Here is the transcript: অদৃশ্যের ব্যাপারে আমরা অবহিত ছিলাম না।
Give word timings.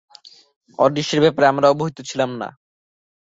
অদৃশ্যের 0.79 1.23
ব্যাপারে 1.23 1.45
আমরা 1.47 1.67
অবহিত 1.69 1.97
ছিলাম 2.09 2.31
না। 2.41 2.47